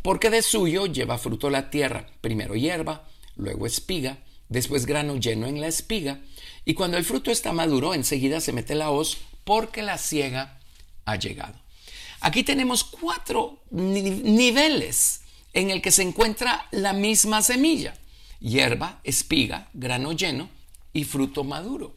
Porque 0.02 0.30
de 0.30 0.42
suyo 0.42 0.86
lleva 0.88 1.18
fruto 1.18 1.50
la 1.50 1.70
tierra, 1.70 2.08
primero 2.20 2.56
hierba, 2.56 3.08
luego 3.36 3.66
espiga, 3.66 4.18
después 4.50 4.86
grano 4.86 5.16
lleno 5.16 5.48
en 5.48 5.62
la 5.62 5.68
espiga, 5.68 6.22
y 6.66 6.74
cuando 6.74 6.98
el 6.98 7.06
fruto 7.06 7.32
está 7.32 7.54
maduro, 7.54 7.94
enseguida 7.94 8.42
se 8.42 8.52
mete 8.52 8.76
la 8.76 8.92
hoz 8.92 9.18
porque 9.44 9.82
la 9.82 9.98
ciega 9.98 10.60
ha 11.06 11.16
llegado. 11.16 11.60
Aquí 12.20 12.44
tenemos 12.44 12.84
cuatro 12.84 13.62
niveles 13.72 15.22
en 15.54 15.70
el 15.70 15.82
que 15.82 15.92
se 15.92 16.04
encuentra 16.04 16.68
la 16.72 16.94
misma 16.94 17.42
semilla, 17.42 17.96
hierba, 18.44 19.00
espiga, 19.04 19.70
grano 19.74 20.12
lleno 20.12 20.50
y 20.92 21.06
fruto 21.06 21.44
maduro. 21.44 21.96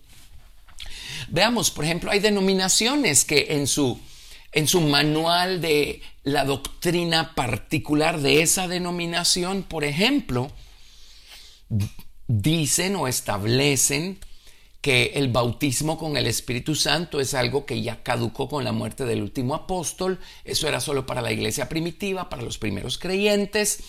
Veamos, 1.29 1.71
por 1.71 1.85
ejemplo, 1.85 2.11
hay 2.11 2.21
denominaciones 2.21 3.25
que 3.25 3.47
en 3.51 3.67
su, 3.67 4.01
en 4.53 4.69
su 4.69 4.81
manual 4.81 5.61
de 5.61 6.01
la 6.23 6.45
doctrina 6.45 7.35
particular 7.35 8.21
de 8.21 8.43
esa 8.43 8.69
denominación, 8.69 9.65
por 9.65 9.85
ejemplo, 9.85 10.51
dicen 12.29 12.97
o 12.97 13.09
establecen 13.09 14.19
que 14.87 15.15
el 15.17 15.33
bautismo 15.33 15.99
con 15.99 16.17
el 16.17 16.29
Espíritu 16.29 16.77
Santo 16.77 17.19
es 17.19 17.35
algo 17.35 17.67
que 17.67 17.83
ya 17.83 18.05
caducó 18.05 18.49
con 18.49 18.63
la 18.63 18.71
muerte 18.71 19.05
del 19.05 19.21
último 19.21 19.57
apóstol, 19.57 20.21
eso 20.45 20.69
era 20.69 20.79
solo 20.79 21.07
para 21.07 21.23
la 21.23 21.33
iglesia 21.33 21.69
primitiva, 21.69 22.29
para 22.29 22.43
los 22.43 22.57
primeros 22.57 22.97
creyentes, 22.97 23.81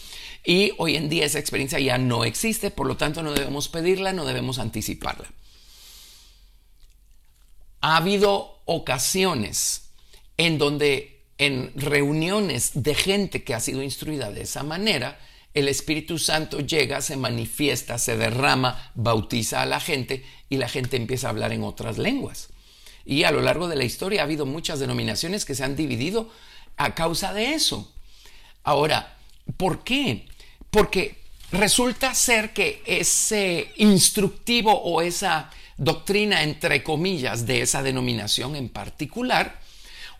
y 0.43 0.73
hoy 0.79 0.95
en 0.95 1.07
día 1.07 1.25
esa 1.25 1.37
experiencia 1.37 1.79
ya 1.79 1.99
no 1.99 2.25
existe, 2.25 2.71
por 2.71 2.87
lo 2.87 2.97
tanto 2.97 3.21
no 3.21 3.31
debemos 3.31 3.67
pedirla, 3.67 4.11
no 4.11 4.25
debemos 4.25 4.57
anticiparla. 4.57 5.31
Ha 7.81 7.97
habido 7.97 8.57
ocasiones 8.65 9.91
en 10.37 10.57
donde 10.57 11.21
en 11.37 11.73
reuniones 11.75 12.71
de 12.73 12.95
gente 12.95 13.43
que 13.43 13.53
ha 13.53 13.59
sido 13.59 13.83
instruida 13.83 14.31
de 14.31 14.41
esa 14.41 14.63
manera, 14.63 15.19
el 15.57 15.67
Espíritu 15.67 16.19
Santo 16.19 16.59
llega, 16.59 17.01
se 17.01 17.17
manifiesta, 17.17 17.97
se 17.97 18.15
derrama, 18.15 18.91
bautiza 18.93 19.63
a 19.63 19.65
la 19.65 19.79
gente 19.79 20.23
y 20.49 20.57
la 20.57 20.69
gente 20.69 20.97
empieza 20.97 21.27
a 21.27 21.29
hablar 21.31 21.51
en 21.51 21.63
otras 21.63 21.97
lenguas. 21.97 22.49
Y 23.05 23.23
a 23.23 23.31
lo 23.31 23.41
largo 23.41 23.67
de 23.67 23.75
la 23.75 23.83
historia 23.83 24.21
ha 24.21 24.25
habido 24.25 24.45
muchas 24.45 24.79
denominaciones 24.79 25.45
que 25.45 25.55
se 25.55 25.63
han 25.63 25.75
dividido 25.75 26.29
a 26.75 26.93
causa 26.93 27.33
de 27.33 27.55
eso. 27.55 27.91
Ahora, 28.63 29.17
¿por 29.57 29.83
qué? 29.83 30.27
Porque 30.69 31.15
resulta 31.51 32.13
ser 32.13 32.53
que 32.53 32.83
ese 32.85 33.71
instructivo 33.77 34.79
o 34.79 35.01
esa 35.01 35.49
doctrina, 35.77 36.43
entre 36.43 36.83
comillas, 36.83 37.47
de 37.47 37.61
esa 37.61 37.81
denominación 37.81 38.55
en 38.55 38.69
particular, 38.69 39.59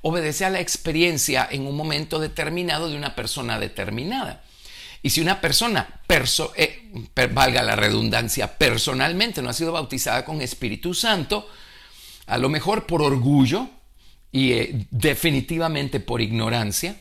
obedece 0.01 0.46
a 0.46 0.50
la 0.50 0.62
experiencia 0.62 1.48
en 1.51 1.67
un 1.67 1.75
momento 1.75 2.17
determinado 2.17 2.89
de 2.89 2.98
una 2.98 3.13
persona 3.13 3.60
determinada. 3.60 4.44
Y 5.07 5.09
si 5.09 5.21
una 5.21 5.39
persona, 5.39 6.01
eh, 6.57 6.91
valga 7.33 7.63
la 7.63 7.77
redundancia, 7.77 8.57
personalmente 8.57 9.41
no 9.41 9.49
ha 9.49 9.53
sido 9.53 9.71
bautizada 9.71 10.25
con 10.25 10.41
Espíritu 10.41 10.93
Santo, 10.93 11.47
a 12.25 12.37
lo 12.37 12.49
mejor 12.49 12.85
por 12.85 13.01
orgullo 13.01 13.69
y 14.33 14.51
eh, 14.51 14.85
definitivamente 14.91 16.01
por 16.01 16.19
ignorancia, 16.19 16.97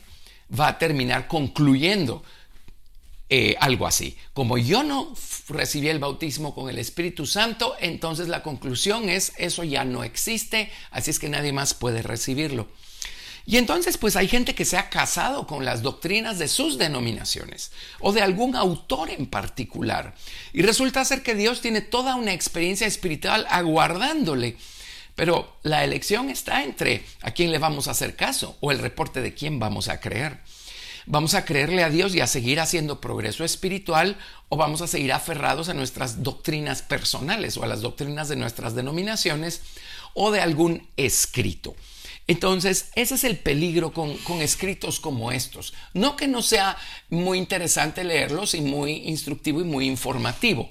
va 0.57 0.69
a 0.69 0.77
terminar 0.77 1.27
concluyendo 1.27 2.23
eh, 3.27 3.57
algo 3.59 3.85
así. 3.85 4.15
Como 4.31 4.57
yo 4.57 4.83
no 4.83 5.13
recibí 5.49 5.89
el 5.89 5.99
bautismo 5.99 6.55
con 6.55 6.69
el 6.69 6.79
Espíritu 6.79 7.25
Santo, 7.25 7.75
entonces 7.81 8.29
la 8.29 8.41
conclusión 8.41 9.09
es 9.09 9.33
eso 9.35 9.65
ya 9.65 9.83
no 9.83 10.05
existe, 10.05 10.71
así 10.91 11.11
es 11.11 11.19
que 11.19 11.27
nadie 11.27 11.51
más 11.51 11.73
puede 11.73 12.03
recibirlo. 12.03 12.69
Y 13.49 13.55
entonces 13.55 13.97
pues 13.97 14.17
hay 14.17 14.27
gente 14.27 14.53
que 14.53 14.65
se 14.65 14.77
ha 14.77 14.89
casado 14.89 15.47
con 15.47 15.63
las 15.63 15.81
doctrinas 15.81 16.37
de 16.37 16.49
sus 16.49 16.77
denominaciones 16.77 17.71
o 18.01 18.11
de 18.11 18.21
algún 18.21 18.57
autor 18.57 19.09
en 19.09 19.25
particular. 19.25 20.15
Y 20.51 20.63
resulta 20.63 21.05
ser 21.05 21.23
que 21.23 21.33
Dios 21.33 21.61
tiene 21.61 21.79
toda 21.79 22.17
una 22.17 22.33
experiencia 22.33 22.85
espiritual 22.85 23.47
aguardándole. 23.49 24.57
Pero 25.15 25.57
la 25.63 25.85
elección 25.85 26.29
está 26.29 26.61
entre 26.61 27.05
a 27.21 27.31
quién 27.31 27.53
le 27.53 27.57
vamos 27.57 27.87
a 27.87 27.91
hacer 27.91 28.17
caso 28.17 28.57
o 28.59 28.69
el 28.73 28.79
reporte 28.79 29.21
de 29.21 29.33
quién 29.33 29.59
vamos 29.59 29.87
a 29.87 30.01
creer. 30.01 30.39
¿Vamos 31.05 31.33
a 31.33 31.45
creerle 31.45 31.85
a 31.85 31.89
Dios 31.89 32.13
y 32.15 32.19
a 32.19 32.27
seguir 32.27 32.59
haciendo 32.59 32.99
progreso 32.99 33.45
espiritual 33.45 34.17
o 34.49 34.57
vamos 34.57 34.81
a 34.81 34.87
seguir 34.87 35.13
aferrados 35.13 35.69
a 35.69 35.73
nuestras 35.73 36.21
doctrinas 36.21 36.81
personales 36.81 37.55
o 37.55 37.63
a 37.63 37.67
las 37.67 37.79
doctrinas 37.79 38.27
de 38.27 38.35
nuestras 38.35 38.75
denominaciones 38.75 39.61
o 40.13 40.31
de 40.31 40.41
algún 40.41 40.89
escrito? 40.97 41.77
Entonces, 42.27 42.89
ese 42.95 43.15
es 43.15 43.23
el 43.23 43.37
peligro 43.37 43.93
con, 43.93 44.17
escritos 44.41 44.99
como 44.99 45.31
estos. 45.31 45.73
No 45.93 46.17
que 46.17 46.27
no 46.27 46.41
sea 46.41 46.77
muy 47.09 47.37
interesante 47.37 48.03
leerlos 48.03 48.53
y 48.53 48.61
muy 48.61 48.91
instructivo 49.07 49.61
y 49.61 49.63
muy 49.63 49.87
informativo, 49.87 50.69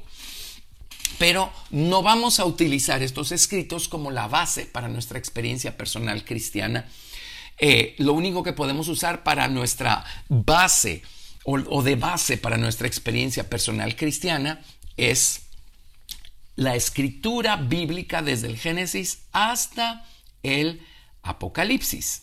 pero 1.19 1.51
no 1.71 2.03
vamos 2.03 2.41
a 2.41 2.45
utilizar 2.45 3.03
estos 3.03 3.33
escritos 3.33 3.89
como 3.89 4.11
la 4.11 4.29
base 4.29 4.67
para 4.67 4.89
nuestra 4.89 5.19
experiencia 5.19 5.79
personal 5.79 6.25
cristiana. 6.25 6.87
Eh, 7.59 7.95
lo 7.99 8.13
único 8.13 8.43
que 8.43 8.53
podemos 8.53 8.89
usar 8.89 9.23
para 9.23 9.49
nuestra 9.49 10.05
base 10.29 11.03
o 11.45 11.83
de 11.83 11.95
base 11.95 12.37
para 12.37 12.59
nuestra 12.59 12.89
experiencia 12.89 13.49
personal 13.49 13.95
cristiana 13.95 14.61
es 14.97 15.43
la 16.57 16.75
escritura 16.75 17.57
bíblica 17.57 18.21
desde 18.21 18.49
el 18.49 18.59
Génesis 18.59 19.21
hasta 19.33 20.05
el 20.43 20.83
Apocalipsis. 21.27 22.23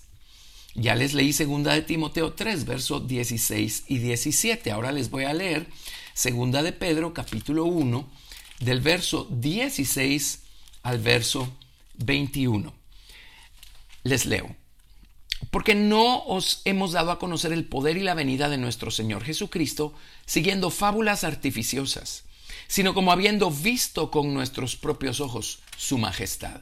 Ya 0.76 0.96
les 0.96 1.14
leí 1.14 1.34
segunda 1.34 1.74
de 1.74 1.84
Timoteo 1.84 2.34
3, 2.34 2.66
versos 2.66 3.08
16 3.08 3.86
y 3.88 4.00
17. 4.00 4.72
Ahora 4.72 4.92
les 4.92 5.10
voy 5.10 5.26
a 5.26 5.34
leer 5.34 5.68
segunda 6.14 6.64
de 6.64 6.72
Pedro 6.72 7.14
capítulo 7.14 7.66
1 7.66 8.10
del 8.60 8.82
verso 8.82 9.28
16 9.30 10.42
al 10.82 11.00
verso 11.00 11.56
21. 11.96 12.74
Les 14.04 14.26
leo. 14.26 14.56
Porque 15.52 15.76
no 15.76 16.24
os 16.24 16.62
hemos 16.66 16.94
dado 16.94 17.12
a 17.12 17.20
conocer 17.20 17.54
el 17.54 17.66
poder 17.66 17.98
y 17.98 18.02
la 18.02 18.14
venida 18.14 18.50
de 18.50 18.58
nuestro 18.58 18.92
Señor 18.92 19.24
Jesucristo 19.24 19.94
siguiendo 20.26 20.70
fábulas 20.70 21.24
artificiosas, 21.24 22.24
sino 22.68 22.94
como 22.94 23.12
habiendo 23.12 23.52
visto 23.52 24.10
con 24.10 24.34
nuestros 24.34 24.76
propios 24.76 25.20
ojos 25.20 25.60
su 25.78 25.98
majestad. 25.98 26.62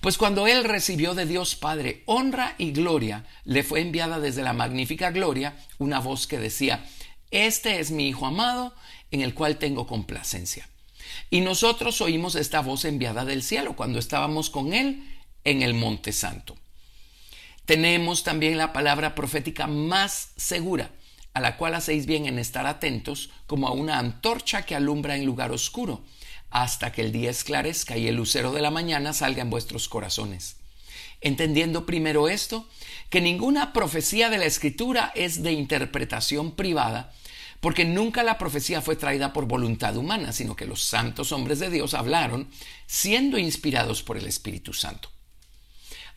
Pues 0.00 0.18
cuando 0.18 0.46
él 0.46 0.64
recibió 0.64 1.14
de 1.14 1.26
Dios 1.26 1.54
Padre 1.54 2.02
honra 2.06 2.54
y 2.58 2.72
gloria, 2.72 3.24
le 3.44 3.62
fue 3.62 3.80
enviada 3.80 4.20
desde 4.20 4.42
la 4.42 4.52
magnífica 4.52 5.10
gloria 5.10 5.56
una 5.78 6.00
voz 6.00 6.26
que 6.26 6.38
decía, 6.38 6.86
Este 7.30 7.80
es 7.80 7.90
mi 7.90 8.08
Hijo 8.08 8.26
amado, 8.26 8.74
en 9.10 9.22
el 9.22 9.34
cual 9.34 9.58
tengo 9.58 9.86
complacencia. 9.86 10.68
Y 11.30 11.40
nosotros 11.40 12.00
oímos 12.00 12.34
esta 12.34 12.60
voz 12.60 12.84
enviada 12.84 13.24
del 13.24 13.42
cielo 13.42 13.76
cuando 13.76 13.98
estábamos 13.98 14.50
con 14.50 14.72
él 14.72 15.02
en 15.44 15.62
el 15.62 15.74
Monte 15.74 16.12
Santo. 16.12 16.56
Tenemos 17.64 18.22
también 18.22 18.56
la 18.56 18.72
palabra 18.72 19.14
profética 19.14 19.66
más 19.66 20.30
segura, 20.36 20.90
a 21.34 21.40
la 21.40 21.56
cual 21.56 21.74
hacéis 21.74 22.06
bien 22.06 22.26
en 22.26 22.38
estar 22.38 22.66
atentos, 22.66 23.30
como 23.46 23.68
a 23.68 23.72
una 23.72 23.98
antorcha 23.98 24.62
que 24.62 24.74
alumbra 24.74 25.16
en 25.16 25.26
lugar 25.26 25.52
oscuro, 25.52 26.02
hasta 26.50 26.92
que 26.92 27.02
el 27.02 27.12
día 27.12 27.30
esclarezca 27.30 27.96
y 27.96 28.08
el 28.08 28.16
lucero 28.16 28.52
de 28.52 28.62
la 28.62 28.70
mañana 28.70 29.12
salga 29.12 29.42
en 29.42 29.50
vuestros 29.50 29.88
corazones. 29.88 30.56
Entendiendo 31.20 31.84
primero 31.84 32.28
esto, 32.28 32.68
que 33.10 33.20
ninguna 33.20 33.72
profecía 33.72 34.30
de 34.30 34.38
la 34.38 34.44
Escritura 34.44 35.12
es 35.14 35.42
de 35.42 35.52
interpretación 35.52 36.52
privada, 36.52 37.12
porque 37.60 37.84
nunca 37.84 38.22
la 38.22 38.38
profecía 38.38 38.80
fue 38.80 38.94
traída 38.94 39.32
por 39.32 39.46
voluntad 39.46 39.96
humana, 39.96 40.32
sino 40.32 40.54
que 40.54 40.66
los 40.66 40.82
santos 40.82 41.32
hombres 41.32 41.58
de 41.58 41.70
Dios 41.70 41.94
hablaron 41.94 42.48
siendo 42.86 43.36
inspirados 43.36 44.02
por 44.02 44.16
el 44.16 44.26
Espíritu 44.26 44.72
Santo. 44.72 45.10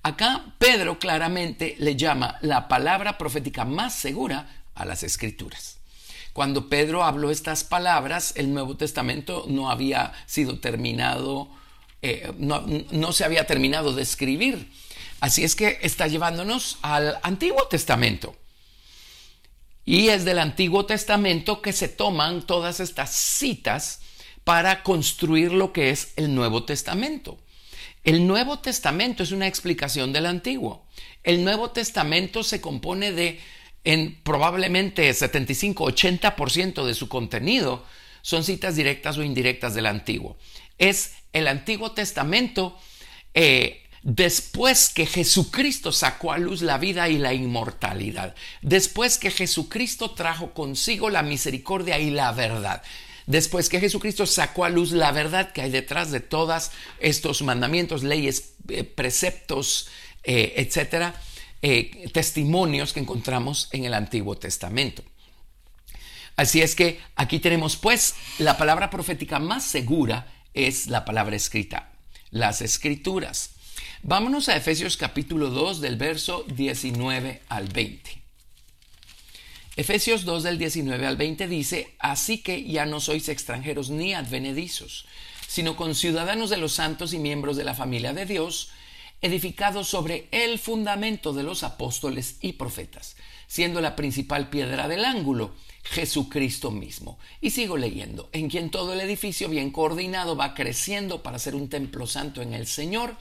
Acá 0.04 0.56
Pedro 0.58 1.00
claramente 1.00 1.76
le 1.80 1.96
llama 1.96 2.38
la 2.42 2.68
palabra 2.68 3.18
profética 3.18 3.66
más 3.66 3.96
segura 3.96 4.64
a 4.76 4.86
las 4.86 5.04
escrituras. 5.04 5.81
Cuando 6.34 6.70
Pedro 6.70 7.04
habló 7.04 7.32
estas 7.32 7.64
palabras, 7.64 8.34
el 8.36 8.54
Nuevo 8.54 8.78
Testamento 8.78 9.46
no 9.48 9.70
había 9.70 10.14
sido 10.26 10.60
terminado, 10.60 11.50
eh, 12.02 12.32
no, 12.38 12.66
no 12.92 13.14
se 13.14 13.26
había 13.26 13.46
terminado 13.46 13.94
de 13.94 14.02
escribir. 14.02 14.72
Así 15.20 15.44
es 15.44 15.56
que 15.56 15.78
está 15.82 16.08
llevándonos 16.08 16.78
al 16.82 17.20
Antiguo 17.24 17.68
Testamento. 17.68 18.36
Y 19.86 20.10
es 20.10 20.26
del 20.26 20.40
Antiguo 20.40 20.86
Testamento 20.86 21.62
que 21.62 21.74
se 21.74 21.90
toman 21.90 22.46
todas 22.46 22.80
estas 22.80 23.12
citas 23.14 24.00
para 24.44 24.84
construir 24.84 25.52
lo 25.52 25.74
que 25.74 25.90
es 25.90 26.14
el 26.16 26.34
Nuevo 26.34 26.64
Testamento. 26.64 27.40
El 28.04 28.26
Nuevo 28.26 28.60
Testamento 28.60 29.22
es 29.22 29.32
una 29.32 29.48
explicación 29.48 30.12
del 30.12 30.26
Antiguo. 30.26 30.88
El 31.24 31.44
Nuevo 31.44 31.70
Testamento 31.72 32.44
se 32.44 32.62
compone 32.62 33.12
de, 33.12 33.40
en 33.84 34.22
probablemente 34.24 35.10
75-80% 35.10 36.86
de 36.86 36.94
su 36.94 37.10
contenido, 37.10 37.86
son 38.22 38.44
citas 38.44 38.76
directas 38.76 39.18
o 39.18 39.24
indirectas 39.24 39.74
del 39.74 39.88
Antiguo. 39.88 40.38
Es 40.78 41.14
el 41.34 41.48
Antiguo 41.48 41.92
Testamento 41.92 42.78
eh, 43.34 43.84
después 44.04 44.90
que 44.90 45.06
Jesucristo 45.06 45.92
sacó 45.92 46.32
a 46.32 46.38
luz 46.38 46.62
la 46.62 46.78
vida 46.78 47.10
y 47.10 47.18
la 47.18 47.34
inmortalidad, 47.34 48.36
después 48.62 49.18
que 49.18 49.32
Jesucristo 49.32 50.12
trajo 50.12 50.54
consigo 50.54 51.10
la 51.10 51.24
misericordia 51.24 52.00
y 52.00 52.12
la 52.12 52.32
verdad 52.32 52.84
después 53.32 53.70
que 53.70 53.80
Jesucristo 53.80 54.26
sacó 54.26 54.66
a 54.66 54.70
luz 54.70 54.92
la 54.92 55.12
verdad 55.12 55.52
que 55.52 55.62
hay 55.62 55.72
detrás 55.72 56.12
de 56.12 56.20
todos 56.20 56.72
estos 57.00 57.42
mandamientos, 57.42 58.04
leyes, 58.04 58.54
eh, 58.68 58.84
preceptos, 58.84 59.88
eh, 60.24 60.54
etcétera, 60.58 61.16
eh, 61.62 62.10
testimonios 62.14 62.94
que 62.94 63.00
encontramos 63.00 63.70
en 63.72 63.86
el 63.86 63.94
Antiguo 63.94 64.38
Testamento. 64.38 65.04
Así 66.36 66.62
es 66.62 66.76
que 66.76 67.00
aquí 67.16 67.40
tenemos 67.40 67.76
pues 67.76 68.16
la 68.40 68.58
palabra 68.58 68.90
profética 68.90 69.40
más 69.40 69.64
segura 69.64 70.32
es 70.54 70.88
la 70.88 71.06
palabra 71.06 71.36
escrita, 71.36 71.92
las 72.32 72.62
escrituras. 72.62 73.52
Vámonos 74.04 74.50
a 74.50 74.56
Efesios 74.56 74.98
capítulo 74.98 75.50
2 75.50 75.82
del 75.82 75.98
verso 75.98 76.44
19 76.48 77.42
al 77.50 77.68
20. 77.68 78.22
Efesios 79.76 80.26
2 80.26 80.44
del 80.44 80.58
19 80.58 81.06
al 81.06 81.18
20 81.18 81.48
dice, 81.48 81.96
así 82.00 82.40
que 82.40 82.64
ya 82.66 82.86
no 82.86 83.00
sois 83.00 83.30
extranjeros 83.30 83.90
ni 83.90 84.14
advenedizos, 84.14 85.06
sino 85.48 85.76
conciudadanos 85.76 86.50
de 86.50 86.58
los 86.58 86.74
santos 86.74 87.14
y 87.14 87.20
miembros 87.20 87.56
de 87.56 87.64
la 87.64 87.74
familia 87.74 88.14
de 88.14 88.26
Dios, 88.26 88.72
edificados 89.22 89.88
sobre 89.88 90.28
el 90.32 90.58
fundamento 90.60 91.34
de 91.34 91.44
los 91.44 91.64
apóstoles 91.64 92.38
y 92.42 92.54
profetas, 92.54 93.16
siendo 93.48 93.82
la 93.82 93.96
principal 93.96 94.50
piedra 94.50 94.88
del 94.88 95.06
ángulo 95.06 95.54
Jesucristo 95.84 96.72
mismo. 96.72 97.20
Y 97.40 97.52
sigo 97.52 97.78
leyendo, 97.78 98.30
en 98.34 98.50
quien 98.50 98.72
todo 98.72 98.94
el 98.94 99.02
edificio 99.02 99.50
bien 99.50 99.72
coordinado 99.72 100.36
va 100.36 100.54
creciendo 100.54 101.22
para 101.24 101.40
ser 101.40 101.56
un 101.56 101.70
templo 101.70 102.08
santo 102.08 102.42
en 102.42 102.54
el 102.54 102.68
Señor, 102.68 103.16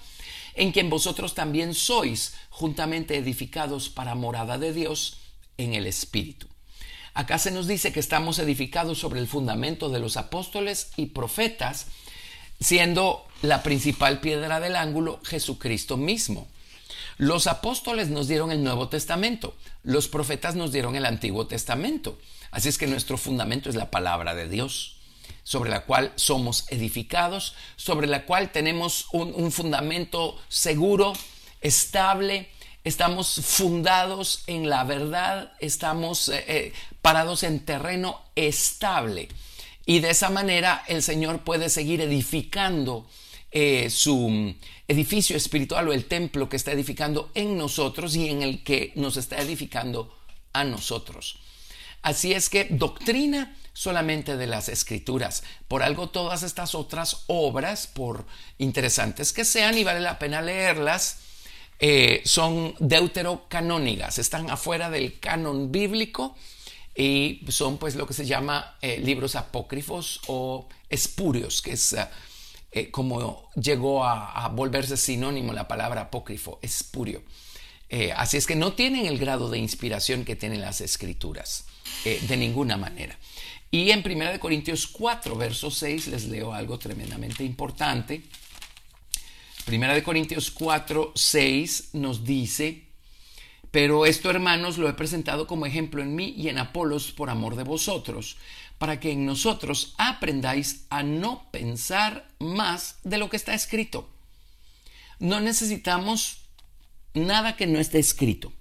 en 0.54 0.72
quien 0.72 0.90
vosotros 0.90 1.34
también 1.34 1.74
sois 1.74 2.34
juntamente 2.48 3.16
edificados 3.16 3.88
para 3.88 4.14
morada 4.14 4.58
de 4.58 4.72
Dios, 4.72 5.18
en 5.56 5.74
el 5.74 5.86
Espíritu. 5.86 6.48
Acá 7.12 7.38
se 7.38 7.50
nos 7.50 7.66
dice 7.66 7.92
que 7.92 8.00
estamos 8.00 8.38
edificados 8.38 8.98
sobre 8.98 9.20
el 9.20 9.26
fundamento 9.26 9.90
de 9.90 9.98
los 9.98 10.16
apóstoles 10.16 10.90
y 10.96 11.06
profetas, 11.06 11.86
siendo 12.60 13.26
la 13.42 13.62
principal 13.62 14.20
piedra 14.20 14.60
del 14.60 14.76
ángulo 14.76 15.20
Jesucristo 15.24 15.96
mismo. 15.96 16.48
Los 17.16 17.46
apóstoles 17.46 18.08
nos 18.08 18.28
dieron 18.28 18.50
el 18.50 18.64
Nuevo 18.64 18.88
Testamento, 18.88 19.54
los 19.82 20.08
profetas 20.08 20.54
nos 20.54 20.72
dieron 20.72 20.96
el 20.96 21.06
Antiguo 21.06 21.46
Testamento. 21.46 22.18
Así 22.50 22.68
es 22.68 22.78
que 22.78 22.86
nuestro 22.86 23.18
fundamento 23.18 23.68
es 23.68 23.76
la 23.76 23.90
palabra 23.90 24.34
de 24.34 24.48
Dios, 24.48 24.96
sobre 25.42 25.70
la 25.70 25.84
cual 25.84 26.12
somos 26.16 26.64
edificados, 26.68 27.54
sobre 27.76 28.06
la 28.06 28.24
cual 28.24 28.52
tenemos 28.52 29.06
un, 29.12 29.52
fundamento 29.52 30.38
seguro, 30.48 31.12
estable, 31.60 32.48
estamos 32.84 33.40
fundados 33.44 34.42
en 34.46 34.68
la 34.68 34.84
verdad, 34.84 35.52
estamos 35.60 36.28
eh, 36.28 36.44
eh, 36.48 36.72
parados 37.02 37.42
en 37.42 37.60
terreno 37.60 38.20
estable. 38.34 39.28
Y 39.86 40.00
de 40.00 40.10
esa 40.10 40.30
manera 40.30 40.84
el 40.88 41.02
Señor 41.02 41.40
puede 41.40 41.68
seguir 41.68 42.00
edificando 42.00 43.06
eh, 43.52 43.90
su 43.90 44.54
edificio 44.86 45.36
espiritual 45.36 45.88
o 45.88 45.92
el 45.92 46.06
templo 46.06 46.48
que 46.48 46.56
está 46.56 46.72
edificando 46.72 47.30
en 47.34 47.56
nosotros 47.56 48.14
y 48.16 48.28
en 48.28 48.42
el 48.42 48.62
que 48.62 48.92
nos 48.96 49.16
está 49.16 49.38
edificando 49.38 50.16
a 50.52 50.64
nosotros. 50.64 51.38
Así 52.02 52.32
es 52.32 52.48
que 52.48 52.66
doctrina 52.70 53.56
solamente 53.72 54.36
de 54.36 54.46
las 54.46 54.68
escrituras. 54.68 55.42
Por 55.68 55.82
algo 55.82 56.08
todas 56.08 56.42
estas 56.42 56.74
otras 56.74 57.24
obras, 57.26 57.86
por 57.86 58.26
interesantes 58.58 59.32
que 59.32 59.44
sean 59.44 59.76
y 59.78 59.84
vale 59.84 60.00
la 60.00 60.18
pena 60.18 60.42
leerlas, 60.42 61.18
eh, 61.78 62.22
son 62.24 62.74
deuterocanónicas, 62.78 64.18
están 64.18 64.50
afuera 64.50 64.90
del 64.90 65.18
canon 65.18 65.72
bíblico 65.72 66.36
y 66.94 67.40
son 67.48 67.78
pues 67.78 67.94
lo 67.94 68.06
que 68.06 68.12
se 68.12 68.26
llama 68.26 68.76
eh, 68.82 68.98
libros 68.98 69.34
apócrifos 69.34 70.20
o 70.26 70.68
espurios, 70.90 71.62
que 71.62 71.72
es 71.72 71.96
eh, 72.72 72.90
como 72.90 73.50
llegó 73.54 74.04
a, 74.04 74.48
volverse 74.48 74.96
sinónimo 74.96 75.52
la 75.52 75.68
palabra 75.68 76.02
apócrifo, 76.02 76.58
espurio. 76.62 77.22
así 78.16 78.36
es 78.36 78.46
que 78.46 78.54
no 78.54 78.72
tienen 78.72 79.06
el 79.06 79.18
grado 79.18 79.50
de 79.50 79.58
inspiración 79.58 80.24
que 80.24 80.36
tienen 80.36 80.60
las 80.60 80.80
escrituras, 80.80 81.64
de 82.04 82.36
ninguna 82.36 82.76
manera. 82.76 83.18
Y 83.72 83.90
en 83.90 84.02
1 84.04 84.40
Corintios 84.40 84.88
4, 84.88 85.36
verso 85.36 85.70
6, 85.70 86.08
les 86.08 86.24
leo 86.26 86.52
algo 86.52 86.78
tremendamente 86.78 87.44
importante. 87.44 88.22
Primera 89.64 89.94
de 89.94 90.02
Corintios 90.02 90.50
4, 90.50 91.12
6 91.14 91.90
nos 91.92 92.24
dice, 92.24 92.82
pero 93.70 94.06
esto 94.06 94.28
hermanos 94.28 94.78
lo 94.78 94.88
he 94.88 94.94
presentado 94.94 95.46
como 95.46 95.66
ejemplo 95.66 96.02
en 96.02 96.16
mí 96.16 96.34
y 96.36 96.48
en 96.48 96.58
Apolos 96.58 97.12
por 97.12 97.30
amor 97.30 97.54
de 97.54 97.62
vosotros, 97.62 98.36
para 98.80 98.98
que 98.98 99.12
en 99.12 99.26
nosotros 99.26 99.94
aprendáis 99.98 100.86
a 100.88 101.02
no 101.02 101.50
pensar 101.50 102.26
más 102.38 102.96
de 103.04 103.18
lo 103.18 103.28
que 103.28 103.36
está 103.36 103.52
escrito. 103.52 104.08
No 105.18 105.38
necesitamos 105.38 106.38
nada 107.12 107.56
que 107.56 107.66
no 107.66 107.78
esté 107.78 107.98
escrito. 107.98 108.54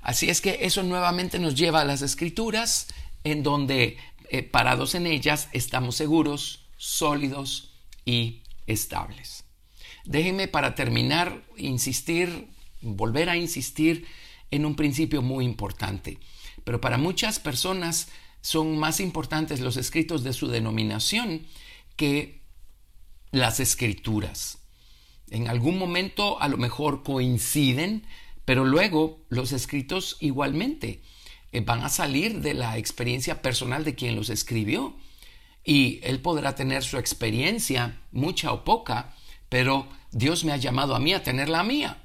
Así 0.00 0.30
es 0.30 0.40
que 0.40 0.60
eso 0.62 0.82
nuevamente 0.82 1.38
nos 1.38 1.54
lleva 1.54 1.82
a 1.82 1.84
las 1.84 2.00
escrituras, 2.00 2.86
en 3.24 3.42
donde 3.42 3.98
eh, 4.30 4.42
parados 4.42 4.94
en 4.94 5.06
ellas 5.06 5.50
estamos 5.52 5.96
seguros, 5.96 6.64
sólidos 6.78 7.74
y 8.06 8.40
estables. 8.66 9.44
Déjenme 10.06 10.48
para 10.48 10.74
terminar 10.74 11.42
insistir, 11.58 12.48
volver 12.80 13.28
a 13.28 13.36
insistir 13.36 14.06
en 14.50 14.64
un 14.64 14.76
principio 14.76 15.20
muy 15.20 15.44
importante. 15.44 16.18
Pero 16.64 16.80
para 16.80 16.96
muchas 16.96 17.38
personas 17.38 18.08
son 18.42 18.76
más 18.76 19.00
importantes 19.00 19.60
los 19.60 19.76
escritos 19.76 20.24
de 20.24 20.32
su 20.32 20.48
denominación 20.48 21.46
que 21.96 22.42
las 23.30 23.60
escrituras. 23.60 24.58
En 25.30 25.48
algún 25.48 25.78
momento 25.78 26.40
a 26.42 26.48
lo 26.48 26.58
mejor 26.58 27.02
coinciden, 27.02 28.04
pero 28.44 28.64
luego 28.64 29.24
los 29.30 29.52
escritos 29.52 30.18
igualmente 30.20 31.02
eh, 31.52 31.60
van 31.60 31.82
a 31.84 31.88
salir 31.88 32.40
de 32.40 32.54
la 32.54 32.76
experiencia 32.76 33.40
personal 33.40 33.84
de 33.84 33.94
quien 33.94 34.16
los 34.16 34.28
escribió. 34.28 34.96
Y 35.64 36.00
él 36.02 36.20
podrá 36.20 36.56
tener 36.56 36.82
su 36.82 36.98
experiencia, 36.98 38.00
mucha 38.10 38.52
o 38.52 38.64
poca, 38.64 39.14
pero 39.48 39.88
Dios 40.10 40.44
me 40.44 40.52
ha 40.52 40.56
llamado 40.56 40.96
a 40.96 40.98
mí 40.98 41.14
a 41.14 41.22
tener 41.22 41.48
la 41.48 41.62
mía. 41.62 42.02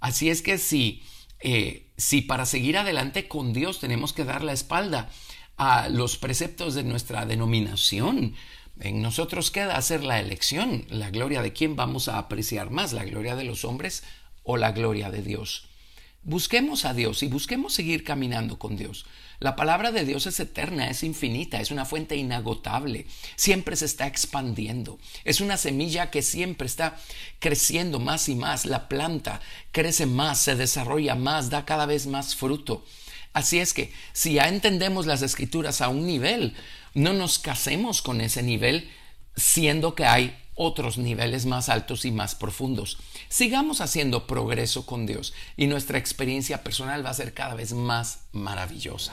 Así 0.00 0.28
es 0.28 0.42
que 0.42 0.58
si, 0.58 1.04
eh, 1.38 1.92
si 1.96 2.22
para 2.22 2.44
seguir 2.44 2.76
adelante 2.76 3.28
con 3.28 3.52
Dios 3.52 3.78
tenemos 3.78 4.12
que 4.12 4.24
dar 4.24 4.42
la 4.42 4.52
espalda 4.52 5.08
a 5.56 5.88
los 5.88 6.16
preceptos 6.18 6.74
de 6.74 6.84
nuestra 6.84 7.26
denominación, 7.26 8.34
en 8.78 9.00
nosotros 9.00 9.50
queda 9.50 9.76
hacer 9.76 10.04
la 10.04 10.20
elección, 10.20 10.84
la 10.90 11.10
gloria 11.10 11.40
de 11.40 11.52
quién 11.52 11.76
vamos 11.76 12.08
a 12.08 12.18
apreciar 12.18 12.70
más, 12.70 12.92
la 12.92 13.04
gloria 13.04 13.36
de 13.36 13.44
los 13.44 13.64
hombres 13.64 14.02
o 14.42 14.56
la 14.56 14.72
gloria 14.72 15.10
de 15.10 15.22
Dios. 15.22 15.68
busquemos 16.22 16.84
a 16.84 16.92
Dios 16.92 17.22
y 17.22 17.28
busquemos 17.28 17.72
seguir 17.72 18.02
caminando 18.02 18.58
con 18.58 18.76
Dios. 18.76 19.06
La 19.38 19.54
palabra 19.54 19.92
de 19.92 20.04
Dios 20.04 20.26
es 20.26 20.40
eterna, 20.40 20.90
es 20.90 21.02
infinita, 21.02 21.60
es 21.60 21.70
una 21.70 21.84
fuente 21.84 22.16
inagotable, 22.16 23.06
siempre 23.36 23.76
se 23.76 23.84
está 23.84 24.06
expandiendo. 24.06 24.98
Es 25.24 25.40
una 25.40 25.56
semilla 25.56 26.10
que 26.10 26.22
siempre 26.22 26.66
está 26.66 26.98
creciendo 27.38 28.00
más 28.00 28.28
y 28.28 28.34
más. 28.34 28.64
La 28.66 28.88
planta 28.88 29.40
crece 29.72 30.06
más, 30.06 30.40
se 30.40 30.56
desarrolla 30.56 31.14
más, 31.14 31.48
da 31.50 31.64
cada 31.64 31.86
vez 31.86 32.06
más 32.06 32.34
fruto. 32.34 32.84
Así 33.36 33.58
es 33.58 33.74
que 33.74 33.92
si 34.14 34.32
ya 34.32 34.48
entendemos 34.48 35.04
las 35.04 35.20
escrituras 35.20 35.82
a 35.82 35.90
un 35.90 36.06
nivel, 36.06 36.56
no 36.94 37.12
nos 37.12 37.38
casemos 37.38 38.00
con 38.00 38.22
ese 38.22 38.42
nivel, 38.42 38.90
siendo 39.36 39.94
que 39.94 40.06
hay 40.06 40.34
otros 40.54 40.96
niveles 40.96 41.44
más 41.44 41.68
altos 41.68 42.06
y 42.06 42.12
más 42.12 42.34
profundos. 42.34 42.96
Sigamos 43.28 43.82
haciendo 43.82 44.26
progreso 44.26 44.86
con 44.86 45.04
Dios 45.04 45.34
y 45.54 45.66
nuestra 45.66 45.98
experiencia 45.98 46.64
personal 46.64 47.04
va 47.04 47.10
a 47.10 47.14
ser 47.14 47.34
cada 47.34 47.54
vez 47.54 47.74
más 47.74 48.20
maravillosa. 48.32 49.12